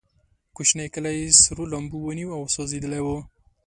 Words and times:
کوچنی 0.55 0.85
کلی 0.93 1.17
سرو 1.41 1.63
لمبو 1.71 1.97
ونیو 2.03 2.29
او 2.37 2.41
سوځېدلی 2.53 3.01
و. 3.03 3.07